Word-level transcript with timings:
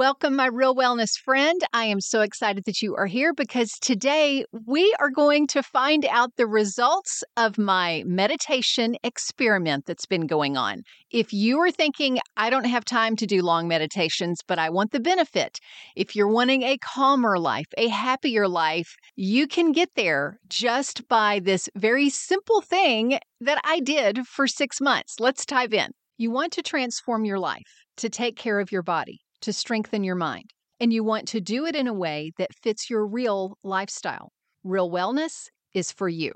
Welcome, 0.00 0.34
my 0.34 0.46
real 0.46 0.74
wellness 0.74 1.10
friend. 1.22 1.60
I 1.74 1.84
am 1.84 2.00
so 2.00 2.22
excited 2.22 2.64
that 2.64 2.80
you 2.80 2.96
are 2.96 3.04
here 3.04 3.34
because 3.34 3.72
today 3.82 4.46
we 4.66 4.96
are 4.98 5.10
going 5.10 5.46
to 5.48 5.62
find 5.62 6.06
out 6.06 6.36
the 6.36 6.46
results 6.46 7.22
of 7.36 7.58
my 7.58 8.02
meditation 8.06 8.96
experiment 9.04 9.84
that's 9.84 10.06
been 10.06 10.26
going 10.26 10.56
on. 10.56 10.84
If 11.10 11.34
you 11.34 11.58
are 11.58 11.70
thinking, 11.70 12.18
I 12.34 12.48
don't 12.48 12.64
have 12.64 12.86
time 12.86 13.14
to 13.16 13.26
do 13.26 13.42
long 13.42 13.68
meditations, 13.68 14.40
but 14.48 14.58
I 14.58 14.70
want 14.70 14.92
the 14.92 15.00
benefit, 15.00 15.58
if 15.94 16.16
you're 16.16 16.32
wanting 16.32 16.62
a 16.62 16.78
calmer 16.78 17.38
life, 17.38 17.68
a 17.76 17.88
happier 17.88 18.48
life, 18.48 18.96
you 19.16 19.46
can 19.46 19.70
get 19.70 19.90
there 19.96 20.38
just 20.48 21.06
by 21.08 21.40
this 21.40 21.68
very 21.76 22.08
simple 22.08 22.62
thing 22.62 23.18
that 23.42 23.60
I 23.64 23.80
did 23.80 24.26
for 24.26 24.46
six 24.46 24.80
months. 24.80 25.16
Let's 25.20 25.44
dive 25.44 25.74
in. 25.74 25.90
You 26.16 26.30
want 26.30 26.54
to 26.54 26.62
transform 26.62 27.26
your 27.26 27.38
life, 27.38 27.84
to 27.98 28.08
take 28.08 28.36
care 28.36 28.60
of 28.60 28.72
your 28.72 28.82
body 28.82 29.20
to 29.42 29.52
strengthen 29.52 30.04
your 30.04 30.14
mind. 30.14 30.50
And 30.80 30.92
you 30.92 31.04
want 31.04 31.28
to 31.28 31.40
do 31.40 31.66
it 31.66 31.76
in 31.76 31.86
a 31.86 31.92
way 31.92 32.32
that 32.38 32.54
fits 32.54 32.88
your 32.88 33.06
real 33.06 33.58
lifestyle. 33.62 34.32
Real 34.64 34.90
wellness 34.90 35.48
is 35.74 35.92
for 35.92 36.08
you. 36.08 36.32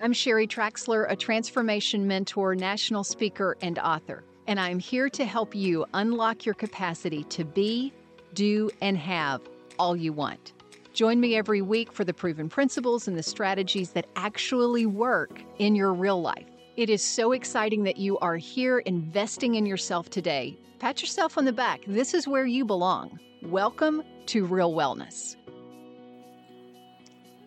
I'm 0.00 0.12
Sherry 0.12 0.46
Traxler, 0.46 1.06
a 1.08 1.14
transformation 1.16 2.06
mentor, 2.06 2.54
national 2.54 3.04
speaker, 3.04 3.56
and 3.62 3.78
author. 3.78 4.24
And 4.46 4.58
I'm 4.58 4.78
here 4.78 5.08
to 5.10 5.24
help 5.24 5.54
you 5.54 5.86
unlock 5.94 6.44
your 6.44 6.54
capacity 6.54 7.24
to 7.24 7.44
be, 7.44 7.92
do, 8.34 8.70
and 8.80 8.98
have 8.98 9.40
all 9.78 9.96
you 9.96 10.12
want. 10.12 10.52
Join 10.92 11.20
me 11.20 11.36
every 11.36 11.62
week 11.62 11.92
for 11.92 12.04
the 12.04 12.12
proven 12.12 12.48
principles 12.48 13.08
and 13.08 13.16
the 13.16 13.22
strategies 13.22 13.92
that 13.92 14.06
actually 14.16 14.86
work 14.86 15.40
in 15.58 15.74
your 15.74 15.94
real 15.94 16.20
life. 16.20 16.51
It 16.74 16.88
is 16.88 17.02
so 17.02 17.32
exciting 17.32 17.82
that 17.84 17.98
you 17.98 18.18
are 18.20 18.36
here 18.36 18.78
investing 18.78 19.56
in 19.56 19.66
yourself 19.66 20.08
today 20.08 20.56
Pat 20.82 21.00
yourself 21.00 21.38
on 21.38 21.44
the 21.44 21.52
back. 21.52 21.82
This 21.86 22.12
is 22.12 22.26
where 22.26 22.44
you 22.44 22.64
belong. 22.64 23.20
Welcome 23.40 24.02
to 24.26 24.44
Real 24.44 24.72
Wellness. 24.72 25.36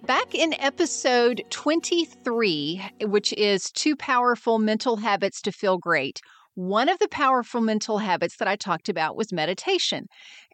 Back 0.06 0.34
in 0.34 0.54
episode 0.54 1.44
23, 1.50 2.92
which 3.02 3.34
is 3.34 3.72
Two 3.72 3.98
Powerful 3.98 4.58
Mental 4.58 4.96
Habits 4.96 5.42
to 5.42 5.52
Feel 5.52 5.78
Great, 5.78 6.22
one 6.54 6.88
of 6.88 6.98
the 7.00 7.10
powerful 7.10 7.60
mental 7.60 7.98
habits 7.98 8.38
that 8.38 8.48
I 8.48 8.56
talked 8.56 8.88
about 8.88 9.18
was 9.18 9.34
meditation. 9.34 10.08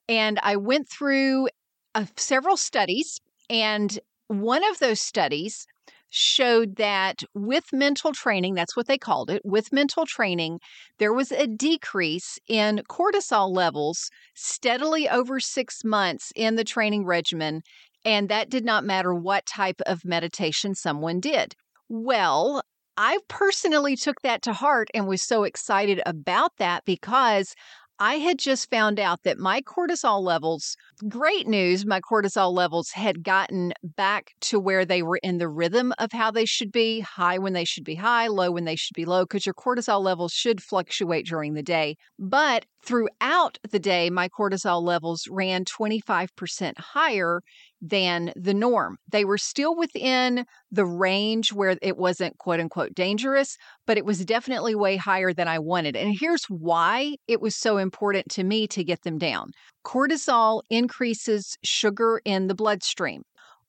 And 0.10 0.40
I 0.42 0.56
went 0.56 0.90
through 0.90 1.50
uh, 1.94 2.06
several 2.16 2.58
studies, 2.58 3.22
and 3.48 4.00
one 4.26 4.64
of 4.64 4.80
those 4.80 5.00
studies 5.00 5.68
showed 6.12 6.76
that 6.76 7.24
with 7.34 7.74
mental 7.74 8.12
training, 8.12 8.54
that's 8.54 8.76
what 8.76 8.88
they 8.88 8.98
called 8.98 9.32
it, 9.32 9.42
with 9.44 9.74
mental 9.74 10.06
training, 10.06 10.60
there 11.00 11.14
was 11.14 11.32
a 11.32 11.48
decrease 11.48 12.38
in 12.48 12.84
cortisol 12.90 13.54
levels 13.54 14.10
steadily 14.36 15.10
over 15.10 15.40
six 15.40 15.84
months 15.84 16.32
in 16.36 16.56
the 16.56 16.64
training 16.64 17.06
regimen. 17.06 17.62
And 18.06 18.30
that 18.30 18.50
did 18.50 18.66
not 18.66 18.84
matter 18.84 19.14
what 19.16 19.46
type 19.46 19.82
of 19.86 20.06
meditation 20.06 20.76
someone 20.76 21.20
did. 21.20 21.56
Well, 21.90 22.62
I 22.98 23.20
personally 23.28 23.96
took 23.96 24.22
that 24.22 24.42
to 24.44 24.54
heart 24.54 24.90
and 24.94 25.08
was 25.08 25.24
so 25.24 25.44
excited 25.44 26.02
about 26.06 26.52
that 26.58 26.84
because 26.86 27.56
I 28.00 28.16
had 28.16 28.40
just 28.40 28.70
found 28.70 29.00
out 29.00 29.24
that 29.24 29.38
my 29.38 29.62
cortisol 29.62 30.22
levels, 30.24 30.76
great 31.08 31.48
news, 31.48 31.86
my 31.86 32.00
cortisol 32.00 32.54
levels 32.54 32.92
had 32.92 33.24
gotten 33.24 33.74
back 33.84 34.32
to 34.42 34.60
where 34.60 34.86
they 34.86 35.02
were 35.02 35.20
in 35.24 35.38
the 35.38 35.50
rhythm 35.50 35.94
of 36.00 36.12
how 36.12 36.32
they 36.32 36.46
should 36.46 36.72
be 36.72 37.02
high 37.02 37.38
when 37.38 37.54
they 37.54 37.66
should 37.66 37.84
be 37.84 37.96
high, 37.96 38.28
low 38.28 38.52
when 38.52 38.66
they 38.66 38.76
should 38.76 38.96
be 38.96 39.06
low, 39.06 39.24
because 39.24 39.46
your 39.46 39.56
cortisol 39.56 40.02
levels 40.02 40.32
should 40.34 40.62
fluctuate 40.62 41.26
during 41.26 41.54
the 41.54 41.64
day. 41.64 41.96
But 42.20 42.66
throughout 42.86 43.58
the 43.70 43.80
day, 43.80 44.10
my 44.10 44.30
cortisol 44.30 44.82
levels 44.84 45.28
ran 45.30 45.66
25% 45.66 46.80
higher 46.80 47.42
than 47.82 48.32
the 48.36 48.54
norm. 48.54 48.98
They 49.12 49.26
were 49.26 49.38
still 49.38 49.76
within 49.76 50.46
the 50.72 50.86
range 50.86 51.52
where 51.52 51.78
it 51.82 51.98
wasn't 51.98 52.38
quote 52.38 52.60
unquote 52.60 52.94
dangerous, 52.94 53.58
but 53.88 53.98
it 53.98 54.06
was 54.06 54.24
definitely 54.24 54.76
way 54.76 54.98
higher 54.98 55.34
than 55.34 55.48
I 55.48 55.60
wanted. 55.60 55.96
And 55.96 56.16
here's 56.20 56.46
why 56.46 57.16
it 57.28 57.42
was 57.42 57.56
so 57.56 57.78
important 57.78 58.30
to 58.32 58.44
me 58.44 58.68
to 58.68 58.84
get 58.84 59.02
them 59.02 59.18
down. 59.18 59.52
Cortisol 59.84 60.62
increases 60.70 61.58
sugar 61.64 62.22
in 62.26 62.48
the 62.48 62.56
bloodstream. 62.56 63.24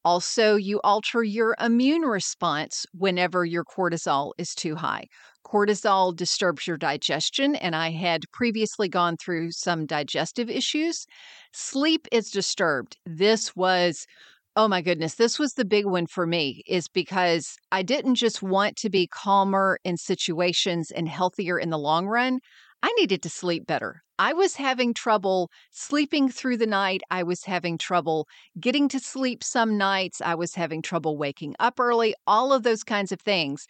Also, 0.05 0.56
you 0.56 0.81
alter 0.83 1.23
your 1.23 1.55
immune 1.61 2.03
response 2.03 2.84
whenever 2.93 3.45
your 3.45 3.65
cortisol 3.65 4.33
is 4.37 4.55
too 4.55 4.75
high. 4.75 5.06
Cortisol 5.47 6.15
disturbs 6.15 6.67
your 6.67 6.77
digestion, 6.77 7.55
and 7.56 7.77
I 7.77 7.91
had 7.91 8.25
previously 8.33 8.89
gone 8.89 9.17
through 9.17 9.53
some 9.53 9.87
digestive 9.87 10.51
issues. 10.51 11.06
Sleep 11.53 12.09
is 12.11 12.31
disturbed. 12.31 12.97
This 13.06 13.55
was 13.55 14.06
Oh 14.55 14.69
my 14.69 14.83
goodness, 14.83 15.15
this 15.15 15.39
was 15.39 15.55
the 15.55 15.65
big 15.65 15.87
one 15.87 16.06
for 16.06 16.27
me 16.27 16.62
is 16.67 16.87
because 16.87 17.56
I 17.72 17.83
didn't 17.83 18.17
just 18.17 18.43
want 18.43 18.77
to 18.78 18.91
be 18.91 19.06
calmer 19.06 19.78
in 19.83 19.97
situations 19.97 20.91
and 20.91 21.09
healthier 21.09 21.59
in 21.59 21.71
the 21.71 21.78
long 21.78 22.06
run. 22.06 22.41
I 22.83 22.93
needed 22.99 23.22
to 23.22 23.31
sleep 23.31 23.67
better. 23.67 24.03
I 24.22 24.34
was 24.34 24.55
having 24.55 24.94
trouble 24.94 25.50
sleeping 25.72 26.28
through 26.28 26.59
the 26.59 26.66
night. 26.69 27.03
I 27.10 27.25
was 27.25 27.43
having 27.43 27.77
trouble 27.77 28.28
getting 28.60 28.88
to 28.91 29.00
sleep 29.00 29.43
some 29.43 29.77
nights. 29.77 30.21
I 30.21 30.37
was 30.37 30.55
having 30.55 30.81
trouble 30.81 31.19
waking 31.19 31.56
up 31.59 31.81
early, 31.81 32.15
all 32.25 32.53
of 32.53 32.62
those 32.62 32.84
kinds 32.84 33.10
of 33.10 33.21
things. 33.21 33.66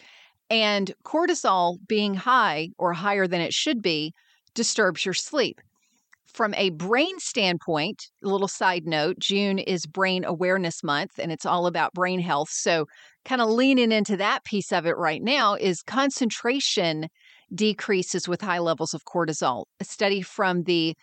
And 0.50 0.92
cortisol 1.04 1.78
being 1.88 2.12
high 2.12 2.68
or 2.76 2.92
higher 2.92 3.26
than 3.26 3.40
it 3.40 3.54
should 3.54 3.80
be 3.80 4.12
disturbs 4.52 5.06
your 5.06 5.14
sleep. 5.14 5.58
From 6.26 6.52
a 6.52 6.68
brain 6.68 7.18
standpoint, 7.18 8.08
a 8.22 8.28
little 8.28 8.46
side 8.46 8.84
note 8.84 9.18
June 9.18 9.58
is 9.58 9.86
Brain 9.86 10.22
Awareness 10.22 10.84
Month 10.84 11.18
and 11.18 11.32
it's 11.32 11.46
all 11.46 11.66
about 11.66 11.94
brain 11.94 12.20
health. 12.20 12.50
So, 12.50 12.88
kind 13.24 13.40
of 13.40 13.48
leaning 13.48 13.90
into 13.90 14.18
that 14.18 14.44
piece 14.44 14.70
of 14.70 14.84
it 14.84 14.98
right 14.98 15.22
now 15.22 15.54
is 15.54 15.80
concentration 15.82 17.08
decreases 17.54 18.28
with 18.28 18.40
high 18.40 18.58
levels 18.58 18.94
of 18.94 19.04
cortisol. 19.04 19.64
A 19.80 19.84
study 19.84 20.22
from 20.22 20.64
the 20.64 20.96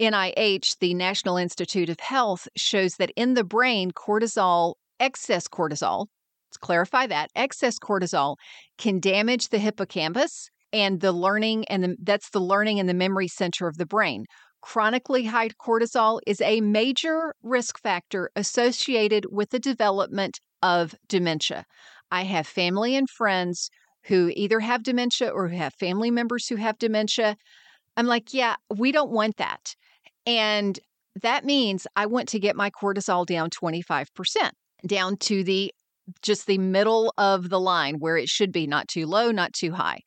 NIH, 0.00 0.78
the 0.78 0.94
National 0.94 1.36
Institute 1.36 1.88
of 1.88 2.00
Health, 2.00 2.48
shows 2.56 2.94
that 2.96 3.12
in 3.16 3.34
the 3.34 3.44
brain, 3.44 3.90
cortisol, 3.90 4.74
excess 4.98 5.46
cortisol, 5.46 6.06
let's 6.48 6.56
clarify 6.56 7.06
that, 7.06 7.30
excess 7.34 7.78
cortisol 7.78 8.36
can 8.78 8.98
damage 8.98 9.48
the 9.48 9.58
hippocampus 9.58 10.48
and 10.72 11.00
the 11.00 11.12
learning 11.12 11.64
and 11.68 11.84
the, 11.84 11.96
that's 12.02 12.30
the 12.30 12.40
learning 12.40 12.80
and 12.80 12.88
the 12.88 12.94
memory 12.94 13.28
center 13.28 13.66
of 13.66 13.76
the 13.76 13.86
brain. 13.86 14.24
Chronically 14.62 15.24
high 15.24 15.48
cortisol 15.48 16.20
is 16.26 16.40
a 16.40 16.60
major 16.60 17.34
risk 17.42 17.80
factor 17.80 18.30
associated 18.36 19.26
with 19.30 19.50
the 19.50 19.58
development 19.58 20.38
of 20.62 20.94
dementia. 21.08 21.64
I 22.10 22.24
have 22.24 22.46
family 22.46 22.94
and 22.94 23.08
friends 23.08 23.70
who 24.04 24.32
either 24.34 24.60
have 24.60 24.82
dementia 24.82 25.28
or 25.28 25.48
who 25.48 25.56
have 25.56 25.74
family 25.74 26.10
members 26.10 26.48
who 26.48 26.56
have 26.56 26.78
dementia. 26.78 27.36
I'm 27.96 28.06
like, 28.06 28.32
yeah, 28.32 28.56
we 28.74 28.92
don't 28.92 29.10
want 29.10 29.36
that. 29.36 29.74
And 30.26 30.78
that 31.22 31.44
means 31.44 31.86
I 31.96 32.06
want 32.06 32.28
to 32.30 32.38
get 32.38 32.56
my 32.56 32.70
cortisol 32.70 33.26
down 33.26 33.50
25%, 33.50 34.50
down 34.86 35.16
to 35.18 35.44
the 35.44 35.72
just 36.22 36.46
the 36.46 36.58
middle 36.58 37.12
of 37.18 37.50
the 37.50 37.60
line 37.60 37.96
where 37.98 38.16
it 38.16 38.28
should 38.28 38.50
be, 38.52 38.66
not 38.66 38.88
too 38.88 39.06
low, 39.06 39.30
not 39.30 39.52
too 39.52 39.72
high. 39.72 40.00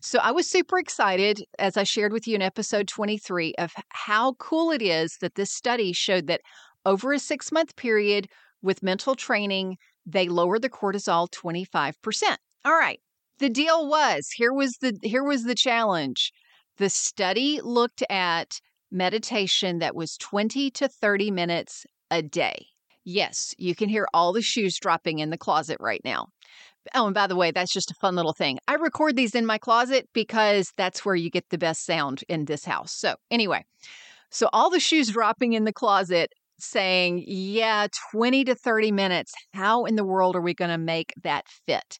So 0.00 0.18
I 0.18 0.30
was 0.30 0.48
super 0.48 0.78
excited, 0.78 1.44
as 1.58 1.76
I 1.76 1.84
shared 1.84 2.12
with 2.12 2.26
you 2.26 2.34
in 2.34 2.42
episode 2.42 2.88
23, 2.88 3.54
of 3.58 3.72
how 3.90 4.34
cool 4.34 4.70
it 4.70 4.82
is 4.82 5.18
that 5.20 5.34
this 5.34 5.52
study 5.52 5.92
showed 5.92 6.26
that 6.26 6.40
over 6.84 7.12
a 7.12 7.18
six 7.18 7.52
month 7.52 7.76
period 7.76 8.28
with 8.62 8.82
mental 8.82 9.14
training, 9.14 9.76
they 10.06 10.28
lowered 10.28 10.62
the 10.62 10.70
cortisol 10.70 11.30
25%. 11.30 12.36
All 12.64 12.72
right, 12.72 13.00
the 13.38 13.48
deal 13.48 13.88
was 13.88 14.28
here 14.34 14.52
was 14.52 14.72
the 14.80 14.96
here 15.02 15.24
was 15.24 15.44
the 15.44 15.54
challenge. 15.54 16.32
The 16.78 16.88
study 16.88 17.60
looked 17.62 18.02
at 18.10 18.60
meditation 18.90 19.78
that 19.78 19.94
was 19.94 20.16
20 20.18 20.70
to 20.72 20.88
30 20.88 21.30
minutes 21.30 21.86
a 22.10 22.22
day. 22.22 22.66
Yes, 23.04 23.54
you 23.58 23.74
can 23.74 23.88
hear 23.88 24.06
all 24.14 24.32
the 24.32 24.42
shoes 24.42 24.78
dropping 24.78 25.18
in 25.18 25.30
the 25.30 25.38
closet 25.38 25.78
right 25.80 26.00
now. 26.04 26.28
Oh, 26.94 27.06
and 27.06 27.14
by 27.14 27.26
the 27.26 27.36
way, 27.36 27.50
that's 27.50 27.72
just 27.72 27.90
a 27.90 27.96
fun 28.00 28.16
little 28.16 28.32
thing. 28.32 28.58
I 28.68 28.74
record 28.74 29.16
these 29.16 29.34
in 29.34 29.46
my 29.46 29.58
closet 29.58 30.08
because 30.12 30.72
that's 30.76 31.04
where 31.04 31.14
you 31.14 31.30
get 31.30 31.48
the 31.50 31.58
best 31.58 31.84
sound 31.84 32.24
in 32.28 32.44
this 32.44 32.64
house. 32.64 32.92
So, 32.92 33.16
anyway, 33.30 33.64
so 34.30 34.48
all 34.52 34.70
the 34.70 34.80
shoes 34.80 35.10
dropping 35.10 35.52
in 35.52 35.64
the 35.64 35.72
closet 35.72 36.32
saying, 36.58 37.24
yeah, 37.26 37.86
20 38.12 38.44
to 38.44 38.54
30 38.54 38.92
minutes. 38.92 39.32
How 39.52 39.84
in 39.84 39.96
the 39.96 40.04
world 40.04 40.36
are 40.36 40.40
we 40.40 40.54
going 40.54 40.70
to 40.70 40.78
make 40.78 41.12
that 41.22 41.46
fit? 41.66 41.98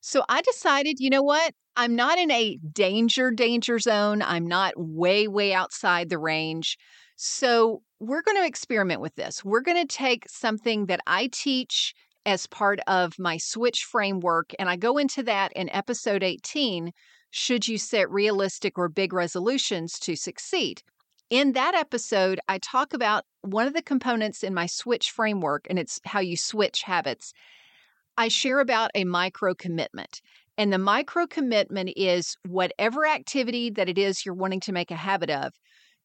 So 0.00 0.24
I 0.28 0.42
decided, 0.42 1.00
you 1.00 1.10
know 1.10 1.22
what? 1.22 1.54
I'm 1.76 1.94
not 1.94 2.18
in 2.18 2.30
a 2.30 2.58
danger, 2.72 3.30
danger 3.30 3.78
zone. 3.78 4.22
I'm 4.22 4.46
not 4.46 4.74
way, 4.76 5.28
way 5.28 5.52
outside 5.52 6.08
the 6.08 6.18
range. 6.18 6.76
So 7.16 7.82
we're 8.00 8.22
going 8.22 8.36
to 8.36 8.46
experiment 8.46 9.00
with 9.00 9.14
this. 9.16 9.44
We're 9.44 9.60
going 9.60 9.86
to 9.86 9.92
take 9.96 10.28
something 10.28 10.86
that 10.86 11.00
I 11.06 11.28
teach 11.32 11.94
as 12.26 12.46
part 12.46 12.80
of 12.86 13.18
my 13.18 13.36
switch 13.38 13.84
framework, 13.84 14.52
and 14.58 14.68
I 14.68 14.76
go 14.76 14.98
into 14.98 15.22
that 15.24 15.52
in 15.54 15.70
episode 15.70 16.22
18 16.22 16.92
should 17.30 17.68
you 17.68 17.78
set 17.78 18.10
realistic 18.10 18.78
or 18.78 18.88
big 18.88 19.12
resolutions 19.12 19.98
to 20.00 20.16
succeed. 20.16 20.82
in 21.30 21.52
that 21.52 21.74
episode, 21.74 22.40
I 22.48 22.58
talk 22.58 22.94
about 22.94 23.24
one 23.42 23.66
of 23.66 23.74
the 23.74 23.82
components 23.82 24.42
in 24.42 24.54
my 24.54 24.66
switch 24.66 25.10
framework, 25.10 25.66
and 25.68 25.78
it's 25.78 26.00
how 26.04 26.20
you 26.20 26.36
switch 26.36 26.82
habits. 26.82 27.32
I 28.18 28.26
share 28.26 28.58
about 28.58 28.90
a 28.96 29.04
micro 29.04 29.54
commitment. 29.54 30.20
And 30.58 30.72
the 30.72 30.78
micro 30.78 31.28
commitment 31.28 31.90
is 31.96 32.36
whatever 32.46 33.06
activity 33.06 33.70
that 33.70 33.88
it 33.88 33.96
is 33.96 34.26
you're 34.26 34.34
wanting 34.34 34.58
to 34.60 34.72
make 34.72 34.90
a 34.90 34.96
habit 34.96 35.30
of, 35.30 35.52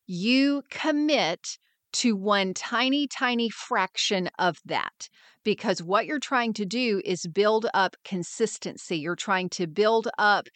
you 0.05 0.61
commit 0.69 1.57
to 1.93 2.15
one 2.15 2.53
tiny, 2.53 3.07
tiny 3.07 3.49
fraction 3.49 4.29
of 4.37 4.59
that. 4.65 5.09
Because 5.43 5.81
what 5.81 6.05
you're 6.05 6.19
trying 6.19 6.53
to 6.53 6.65
do 6.65 7.01
is 7.03 7.25
build 7.25 7.65
up 7.73 7.95
consistency. 8.05 8.97
You're 8.97 9.15
trying 9.15 9.49
to 9.49 9.65
build 9.65 10.07
up 10.19 10.47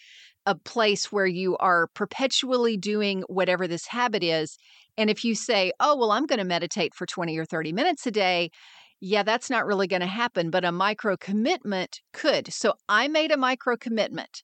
a 0.45 0.53
place 0.53 1.12
where 1.12 1.25
you 1.25 1.57
are 1.57 1.88
perpetually 1.88 2.77
doing 2.77 3.24
whatever 3.27 3.68
this 3.68 3.88
habit 3.88 4.24
is. 4.24 4.57
And 4.95 5.10
if 5.10 5.25
you 5.25 5.33
say, 5.33 5.71
oh, 5.80 5.98
well, 5.98 6.12
I'm 6.12 6.27
going 6.27 6.39
to 6.39 6.45
meditate 6.45 6.94
for 6.94 7.07
20 7.07 7.36
or 7.38 7.45
30 7.45 7.74
minutes 7.74 8.06
a 8.06 8.12
day, 8.12 8.51
yeah, 8.99 9.23
that's 9.23 9.49
not 9.49 9.65
really 9.65 9.88
going 9.88 10.01
to 10.01 10.07
happen, 10.07 10.49
but 10.49 10.65
a 10.65 10.71
micro 10.71 11.17
commitment 11.17 12.01
could. 12.13 12.51
So 12.51 12.73
I 12.89 13.07
made 13.07 13.31
a 13.31 13.38
micro 13.38 13.77
commitment 13.77 14.44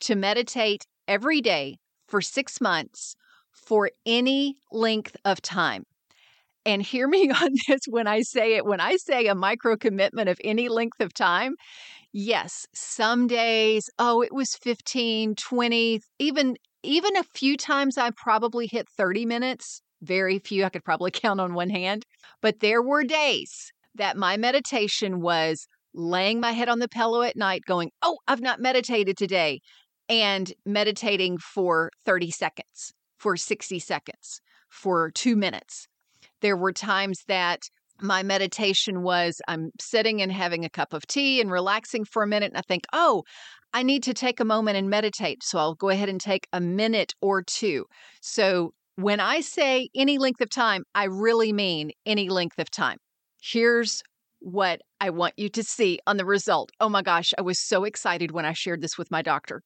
to 0.00 0.14
meditate 0.14 0.86
every 1.06 1.40
day 1.40 1.76
for 2.08 2.20
six 2.20 2.60
months 2.60 3.14
for 3.52 3.90
any 4.06 4.56
length 4.70 5.16
of 5.24 5.42
time. 5.42 5.84
And 6.64 6.80
hear 6.80 7.06
me 7.16 7.30
on 7.30 7.50
this 7.68 7.80
when 7.88 8.06
I 8.06 8.22
say 8.22 8.54
it. 8.56 8.64
When 8.64 8.80
I 8.80 8.96
say 8.96 9.26
a 9.26 9.34
micro 9.34 9.76
commitment 9.76 10.28
of 10.28 10.38
any 10.42 10.68
length 10.68 11.00
of 11.00 11.12
time, 11.12 11.54
yes, 12.12 12.66
some 12.74 13.26
days, 13.26 13.90
oh, 13.98 14.22
it 14.22 14.32
was 14.32 14.56
15, 14.62 15.34
20, 15.34 16.00
even 16.18 16.56
even 16.84 17.16
a 17.16 17.22
few 17.22 17.56
times 17.56 17.96
I 17.96 18.10
probably 18.16 18.66
hit 18.66 18.88
30 18.88 19.24
minutes. 19.24 19.82
Very 20.00 20.40
few 20.40 20.64
I 20.64 20.68
could 20.68 20.84
probably 20.84 21.10
count 21.12 21.40
on 21.40 21.54
one 21.54 21.70
hand. 21.70 22.04
But 22.40 22.60
there 22.60 22.82
were 22.82 23.04
days 23.04 23.70
that 23.94 24.16
my 24.16 24.36
meditation 24.36 25.20
was 25.20 25.66
laying 25.94 26.40
my 26.40 26.52
head 26.52 26.68
on 26.68 26.78
the 26.78 26.88
pillow 26.88 27.22
at 27.22 27.36
night, 27.36 27.62
going, 27.66 27.90
Oh, 28.02 28.18
I've 28.26 28.40
not 28.40 28.60
meditated 28.60 29.16
today, 29.16 29.60
and 30.08 30.52
meditating 30.64 31.38
for 31.38 31.90
30 32.04 32.30
seconds, 32.30 32.92
for 33.18 33.36
60 33.36 33.78
seconds, 33.78 34.40
for 34.68 35.10
two 35.10 35.36
minutes. 35.36 35.86
There 36.40 36.56
were 36.56 36.72
times 36.72 37.22
that 37.28 37.60
my 38.00 38.22
meditation 38.22 39.02
was 39.02 39.40
I'm 39.46 39.70
sitting 39.80 40.20
and 40.22 40.32
having 40.32 40.64
a 40.64 40.70
cup 40.70 40.92
of 40.92 41.06
tea 41.06 41.40
and 41.40 41.50
relaxing 41.50 42.04
for 42.04 42.22
a 42.22 42.26
minute. 42.26 42.50
And 42.50 42.58
I 42.58 42.62
think, 42.62 42.84
oh, 42.92 43.22
I 43.72 43.82
need 43.82 44.02
to 44.04 44.14
take 44.14 44.40
a 44.40 44.44
moment 44.44 44.76
and 44.76 44.90
meditate. 44.90 45.42
So 45.42 45.58
I'll 45.58 45.74
go 45.74 45.88
ahead 45.88 46.08
and 46.08 46.20
take 46.20 46.46
a 46.52 46.60
minute 46.60 47.14
or 47.22 47.42
two. 47.42 47.86
So 48.20 48.74
when 48.96 49.20
I 49.20 49.40
say 49.40 49.88
any 49.94 50.18
length 50.18 50.40
of 50.40 50.50
time, 50.50 50.84
I 50.94 51.04
really 51.04 51.52
mean 51.52 51.92
any 52.04 52.28
length 52.28 52.58
of 52.58 52.70
time. 52.70 52.98
Here's 53.44 54.04
what 54.38 54.82
I 55.00 55.10
want 55.10 55.34
you 55.36 55.48
to 55.48 55.64
see 55.64 55.98
on 56.06 56.16
the 56.16 56.24
result. 56.24 56.70
Oh 56.78 56.88
my 56.88 57.02
gosh, 57.02 57.34
I 57.36 57.42
was 57.42 57.58
so 57.58 57.82
excited 57.82 58.30
when 58.30 58.44
I 58.44 58.52
shared 58.52 58.80
this 58.80 58.96
with 58.96 59.10
my 59.10 59.20
doctor. 59.20 59.62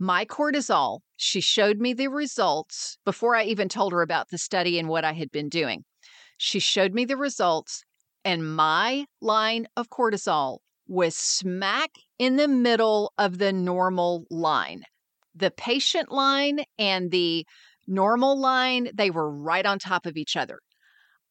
My 0.00 0.24
cortisol, 0.24 1.00
she 1.16 1.40
showed 1.40 1.78
me 1.78 1.94
the 1.94 2.08
results 2.08 2.98
before 3.04 3.36
I 3.36 3.44
even 3.44 3.68
told 3.68 3.92
her 3.92 4.02
about 4.02 4.30
the 4.30 4.38
study 4.38 4.76
and 4.76 4.88
what 4.88 5.04
I 5.04 5.12
had 5.12 5.30
been 5.30 5.48
doing. 5.48 5.84
She 6.36 6.58
showed 6.58 6.94
me 6.94 7.04
the 7.04 7.16
results, 7.16 7.84
and 8.24 8.56
my 8.56 9.06
line 9.20 9.68
of 9.76 9.88
cortisol 9.88 10.58
was 10.88 11.16
smack 11.16 11.90
in 12.18 12.34
the 12.34 12.48
middle 12.48 13.12
of 13.18 13.38
the 13.38 13.52
normal 13.52 14.24
line. 14.30 14.82
The 15.36 15.52
patient 15.52 16.10
line 16.10 16.64
and 16.76 17.12
the 17.12 17.46
normal 17.86 18.38
line, 18.38 18.88
they 18.92 19.10
were 19.10 19.30
right 19.30 19.64
on 19.64 19.78
top 19.78 20.06
of 20.06 20.16
each 20.16 20.36
other. 20.36 20.58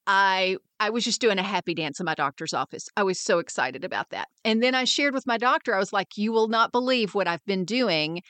I 0.08 0.58
I 0.80 0.90
was 0.90 1.04
just 1.04 1.22
doing 1.22 1.40
a 1.40 1.44
happy 1.44 1.74
dance 1.74 2.00
in 2.00 2.06
my 2.06 2.16
doctor's 2.16 2.54
office. 2.54 2.88
I 2.98 3.04
was 3.04 3.20
so 3.20 3.40
excited 3.40 3.84
about 3.84 4.10
that. 4.10 4.28
And 4.44 4.62
then 4.62 4.76
I 4.76 4.84
shared 4.84 5.14
with 5.14 5.26
my 5.26 5.38
doctor, 5.38 5.74
I 5.74 5.80
was 5.80 5.94
like, 5.94 6.18
"You 6.18 6.32
will 6.32 6.48
not 6.48 6.72
believe 6.72 7.16
what 7.16 7.28
I've 7.28 7.46
been 7.46 7.66
doing 7.66 8.22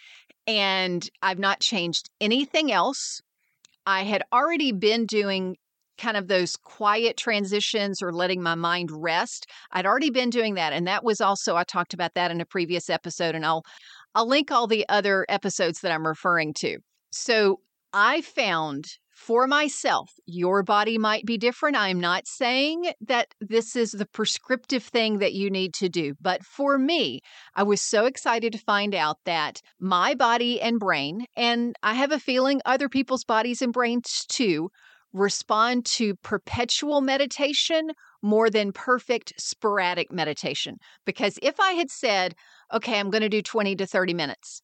and 0.48 1.10
I've 1.22 1.40
not 1.40 1.60
changed 1.60 2.10
anything 2.22 2.72
else. 2.72 3.22
I 3.86 4.04
had 4.04 4.24
already 4.34 4.72
been 4.72 5.06
doing 5.06 5.58
kind 5.98 6.18
of 6.18 6.28
those 6.28 6.56
quiet 6.58 7.18
transitions 7.18 8.02
or 8.02 8.12
letting 8.12 8.44
my 8.44 8.56
mind 8.56 8.92
rest. 8.92 9.48
I'd 9.72 9.86
already 9.86 10.10
been 10.10 10.30
doing 10.30 10.56
that 10.56 10.74
and 10.74 10.88
that 10.88 11.04
was 11.04 11.22
also 11.22 11.56
I 11.56 11.64
talked 11.64 11.94
about 11.94 12.14
that 12.16 12.32
in 12.32 12.42
a 12.42 12.46
previous 12.46 12.90
episode 12.90 13.36
and 13.36 13.46
I'll 13.46 13.64
I'll 14.14 14.28
link 14.28 14.52
all 14.52 14.68
the 14.68 14.88
other 14.90 15.26
episodes 15.30 15.82
that 15.82 15.92
I'm 15.92 16.08
referring 16.08 16.54
to. 16.56 16.78
So 17.12 17.60
I 17.94 18.22
found 18.22 18.86
for 19.16 19.48
myself, 19.48 20.12
your 20.26 20.62
body 20.62 20.98
might 20.98 21.26
be 21.26 21.38
different. 21.38 21.78
I'm 21.78 22.02
not 22.02 22.28
saying 22.28 22.92
that 23.00 23.34
this 23.40 23.76
is 23.76 23.92
the 23.92 24.06
prescriptive 24.06 24.84
thing 24.84 25.20
that 25.20 25.34
you 25.34 25.50
need 25.50 25.74
to 25.76 25.88
do, 25.88 26.16
but 26.20 26.44
for 26.44 26.78
me, 26.78 27.22
I 27.56 27.64
was 27.64 27.82
so 27.82 28.06
excited 28.06 28.52
to 28.52 28.60
find 28.60 28.94
out 28.94 29.18
that 29.24 29.62
my 29.80 30.16
body 30.16 30.60
and 30.62 30.80
brain, 30.80 31.26
and 31.38 31.78
I 31.82 31.94
have 31.94 32.12
a 32.12 32.20
feeling 32.20 32.62
other 32.66 32.90
people's 32.90 33.24
bodies 33.24 33.62
and 33.62 33.72
brains 33.72 34.26
too, 34.28 34.70
respond 35.14 35.86
to 35.86 36.16
perpetual 36.16 37.00
meditation 37.00 37.92
more 38.22 38.50
than 38.50 38.74
perfect 38.74 39.32
sporadic 39.38 40.12
meditation. 40.12 40.76
Because 41.06 41.40
if 41.42 41.58
I 41.58 41.72
had 41.72 41.90
said, 41.90 42.36
okay, 42.74 43.00
I'm 43.00 43.12
going 43.12 43.22
to 43.22 43.30
do 43.30 43.42
20 43.42 43.78
to 43.78 43.88
30 43.88 44.14
minutes, 44.14 44.62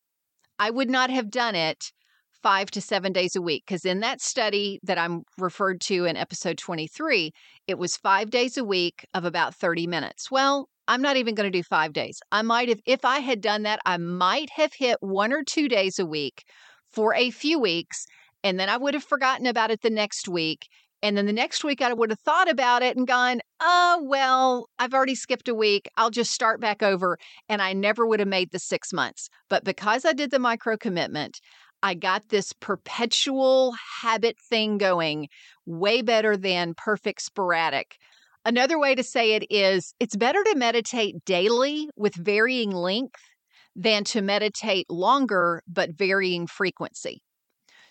I 0.59 0.71
would 0.71 0.89
not 0.89 1.09
have 1.09 1.31
done 1.31 1.55
it 1.55 1.93
five 2.41 2.71
to 2.71 2.81
seven 2.81 3.13
days 3.13 3.35
a 3.35 3.41
week. 3.41 3.63
Because 3.65 3.85
in 3.85 3.99
that 4.01 4.21
study 4.21 4.79
that 4.83 4.97
I'm 4.97 5.23
referred 5.37 5.81
to 5.81 6.05
in 6.05 6.17
episode 6.17 6.57
23, 6.57 7.31
it 7.67 7.77
was 7.77 7.97
five 7.97 8.29
days 8.29 8.57
a 8.57 8.63
week 8.63 9.05
of 9.13 9.25
about 9.25 9.55
30 9.55 9.87
minutes. 9.87 10.29
Well, 10.31 10.67
I'm 10.87 11.01
not 11.01 11.17
even 11.17 11.35
going 11.35 11.51
to 11.51 11.57
do 11.57 11.63
five 11.63 11.93
days. 11.93 12.19
I 12.31 12.41
might 12.41 12.69
have, 12.69 12.81
if 12.85 13.05
I 13.05 13.19
had 13.19 13.41
done 13.41 13.63
that, 13.63 13.79
I 13.85 13.97
might 13.97 14.49
have 14.51 14.73
hit 14.73 14.97
one 14.99 15.31
or 15.31 15.43
two 15.43 15.69
days 15.69 15.99
a 15.99 16.05
week 16.05 16.43
for 16.91 17.13
a 17.13 17.31
few 17.31 17.59
weeks 17.59 18.05
and 18.43 18.59
then 18.59 18.69
I 18.69 18.77
would 18.77 18.93
have 18.93 19.03
forgotten 19.03 19.45
about 19.45 19.71
it 19.71 19.81
the 19.81 19.89
next 19.89 20.27
week. 20.27 20.67
And 21.03 21.17
then 21.17 21.25
the 21.25 21.33
next 21.33 21.63
week, 21.63 21.81
I 21.81 21.93
would 21.93 22.11
have 22.11 22.19
thought 22.19 22.49
about 22.49 22.83
it 22.83 22.95
and 22.95 23.07
gone, 23.07 23.41
oh, 23.59 24.03
well, 24.03 24.67
I've 24.77 24.93
already 24.93 25.15
skipped 25.15 25.47
a 25.47 25.55
week. 25.55 25.89
I'll 25.97 26.11
just 26.11 26.31
start 26.31 26.61
back 26.61 26.83
over. 26.83 27.17
And 27.49 27.59
I 27.59 27.73
never 27.73 28.05
would 28.05 28.19
have 28.19 28.29
made 28.29 28.51
the 28.51 28.59
six 28.59 28.93
months. 28.93 29.27
But 29.49 29.63
because 29.63 30.05
I 30.05 30.13
did 30.13 30.29
the 30.29 30.37
micro 30.37 30.77
commitment, 30.77 31.39
I 31.83 31.95
got 31.95 32.29
this 32.29 32.53
perpetual 32.53 33.73
habit 34.01 34.37
thing 34.39 34.77
going 34.77 35.29
way 35.65 36.01
better 36.01 36.37
than 36.37 36.75
perfect 36.75 37.21
sporadic. 37.21 37.97
Another 38.45 38.79
way 38.79 38.95
to 38.95 39.03
say 39.03 39.33
it 39.33 39.45
is 39.51 39.93
it's 39.99 40.15
better 40.15 40.43
to 40.43 40.55
meditate 40.55 41.23
daily 41.25 41.89
with 41.95 42.15
varying 42.15 42.71
length 42.71 43.21
than 43.75 44.03
to 44.03 44.21
meditate 44.21 44.89
longer 44.89 45.63
but 45.67 45.91
varying 45.91 46.47
frequency. 46.47 47.21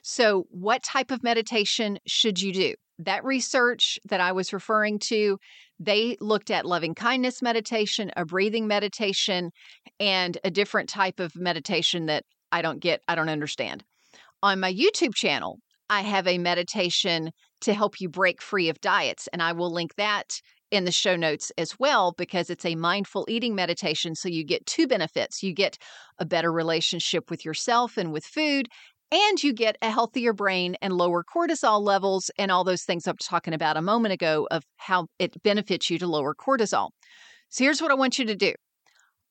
So, 0.02 0.46
what 0.50 0.82
type 0.82 1.10
of 1.10 1.22
meditation 1.22 1.98
should 2.06 2.40
you 2.40 2.52
do? 2.52 2.74
That 2.98 3.24
research 3.24 3.98
that 4.06 4.20
I 4.20 4.32
was 4.32 4.52
referring 4.52 4.98
to, 5.00 5.38
they 5.78 6.16
looked 6.20 6.50
at 6.50 6.66
loving 6.66 6.94
kindness 6.94 7.42
meditation, 7.42 8.10
a 8.16 8.24
breathing 8.24 8.66
meditation, 8.66 9.52
and 9.98 10.36
a 10.42 10.50
different 10.50 10.88
type 10.88 11.20
of 11.20 11.36
meditation 11.36 12.06
that 12.06 12.24
I 12.52 12.62
don't 12.62 12.80
get, 12.80 13.00
I 13.08 13.14
don't 13.14 13.28
understand. 13.28 13.84
On 14.42 14.60
my 14.60 14.72
YouTube 14.72 15.14
channel, 15.14 15.58
I 15.88 16.02
have 16.02 16.26
a 16.26 16.38
meditation 16.38 17.30
to 17.62 17.74
help 17.74 18.00
you 18.00 18.08
break 18.08 18.40
free 18.40 18.68
of 18.68 18.80
diets, 18.80 19.28
and 19.32 19.42
I 19.42 19.52
will 19.52 19.72
link 19.72 19.94
that 19.96 20.40
in 20.70 20.84
the 20.84 20.92
show 20.92 21.16
notes 21.16 21.50
as 21.58 21.78
well 21.78 22.14
because 22.16 22.48
it's 22.48 22.64
a 22.64 22.76
mindful 22.76 23.26
eating 23.28 23.54
meditation. 23.54 24.14
So 24.14 24.28
you 24.28 24.44
get 24.44 24.66
two 24.66 24.86
benefits. 24.86 25.42
You 25.42 25.52
get 25.52 25.76
a 26.18 26.24
better 26.24 26.52
relationship 26.52 27.28
with 27.28 27.44
yourself 27.44 27.96
and 27.96 28.12
with 28.12 28.24
food, 28.24 28.68
and 29.10 29.42
you 29.42 29.52
get 29.52 29.76
a 29.82 29.90
healthier 29.90 30.32
brain 30.32 30.76
and 30.80 30.92
lower 30.92 31.24
cortisol 31.24 31.82
levels 31.82 32.30
and 32.38 32.50
all 32.50 32.62
those 32.62 32.84
things 32.84 33.06
I'm 33.06 33.16
talking 33.16 33.54
about 33.54 33.76
a 33.76 33.82
moment 33.82 34.12
ago 34.12 34.46
of 34.50 34.62
how 34.76 35.06
it 35.18 35.42
benefits 35.42 35.90
you 35.90 35.98
to 35.98 36.06
lower 36.06 36.34
cortisol. 36.34 36.90
So 37.48 37.64
here's 37.64 37.82
what 37.82 37.90
I 37.90 37.94
want 37.94 38.18
you 38.18 38.26
to 38.26 38.36
do. 38.36 38.54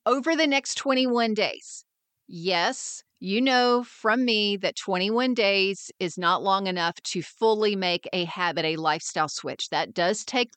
Over 0.04 0.36
the 0.36 0.46
next 0.46 0.74
21 0.74 1.34
days, 1.34 1.84
yes, 2.28 3.02
you 3.20 3.42
know 3.42 3.84
from 3.84 4.24
me 4.24 4.56
that 4.56 4.76
21 4.76 5.34
days 5.34 5.90
is 6.00 6.16
not 6.16 6.42
long 6.42 6.66
enough 6.66 6.94
to 7.02 7.22
fully 7.22 7.76
make 7.76 8.08
a 8.14 8.24
habit 8.24 8.64
a 8.64 8.76
lifestyle 8.76 9.28
switch. 9.28 9.68
That 9.68 9.92
does 9.92 10.24
take 10.24 10.50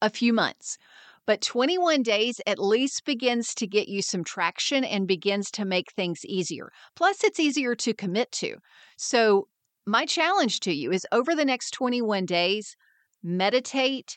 a 0.00 0.08
few 0.08 0.32
months. 0.32 0.78
But 1.26 1.42
21 1.42 2.02
days 2.02 2.40
at 2.46 2.58
least 2.58 3.04
begins 3.04 3.54
to 3.56 3.66
get 3.66 3.88
you 3.88 4.00
some 4.00 4.24
traction 4.24 4.82
and 4.82 5.06
begins 5.06 5.50
to 5.52 5.66
make 5.66 5.92
things 5.92 6.24
easier. 6.24 6.72
Plus, 6.96 7.22
it's 7.22 7.38
easier 7.38 7.74
to 7.74 7.92
commit 7.92 8.32
to. 8.32 8.56
So, 8.96 9.48
my 9.86 10.06
challenge 10.06 10.60
to 10.60 10.72
you 10.72 10.90
is 10.90 11.06
over 11.12 11.34
the 11.34 11.44
next 11.44 11.72
21 11.72 12.24
days, 12.24 12.76
meditate 13.22 14.16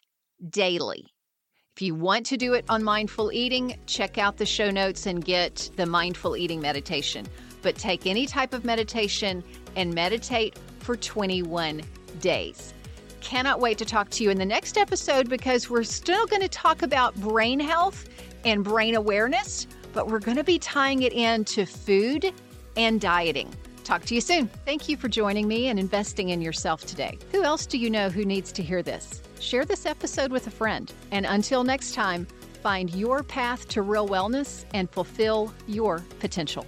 daily. 0.49 1.07
If 1.75 1.81
you 1.81 1.95
want 1.95 2.25
to 2.27 2.37
do 2.37 2.53
it 2.53 2.65
on 2.69 2.83
mindful 2.83 3.31
eating, 3.33 3.77
check 3.85 4.17
out 4.17 4.37
the 4.37 4.45
show 4.45 4.71
notes 4.71 5.05
and 5.05 5.23
get 5.23 5.69
the 5.75 5.85
mindful 5.85 6.37
eating 6.37 6.61
meditation. 6.61 7.25
But 7.61 7.75
take 7.75 8.07
any 8.07 8.25
type 8.25 8.53
of 8.53 8.65
meditation 8.65 9.43
and 9.75 9.93
meditate 9.93 10.57
for 10.79 10.95
21 10.95 11.81
days. 12.19 12.73
Cannot 13.21 13.59
wait 13.59 13.77
to 13.77 13.85
talk 13.85 14.09
to 14.11 14.23
you 14.23 14.29
in 14.31 14.37
the 14.37 14.45
next 14.45 14.77
episode 14.77 15.29
because 15.29 15.69
we're 15.69 15.83
still 15.83 16.25
going 16.25 16.41
to 16.41 16.49
talk 16.49 16.81
about 16.81 17.15
brain 17.15 17.59
health 17.59 18.09
and 18.45 18.63
brain 18.63 18.95
awareness, 18.95 19.67
but 19.93 20.07
we're 20.07 20.19
going 20.19 20.37
to 20.37 20.43
be 20.43 20.57
tying 20.57 21.03
it 21.03 21.13
into 21.13 21.65
food 21.65 22.33
and 22.75 22.99
dieting. 22.99 23.53
Talk 23.83 24.05
to 24.05 24.15
you 24.15 24.21
soon. 24.21 24.47
Thank 24.65 24.89
you 24.89 24.97
for 24.97 25.07
joining 25.07 25.47
me 25.47 25.67
and 25.67 25.79
investing 25.79 26.29
in 26.29 26.41
yourself 26.41 26.85
today. 26.85 27.17
Who 27.31 27.43
else 27.43 27.65
do 27.65 27.77
you 27.77 27.89
know 27.89 28.09
who 28.09 28.25
needs 28.25 28.51
to 28.53 28.63
hear 28.63 28.81
this? 28.81 29.21
Share 29.39 29.65
this 29.65 29.85
episode 29.85 30.31
with 30.31 30.47
a 30.47 30.51
friend. 30.51 30.91
And 31.11 31.25
until 31.25 31.63
next 31.63 31.93
time, 31.93 32.27
find 32.61 32.93
your 32.93 33.23
path 33.23 33.67
to 33.69 33.81
real 33.81 34.07
wellness 34.07 34.65
and 34.73 34.89
fulfill 34.89 35.53
your 35.67 36.03
potential. 36.19 36.65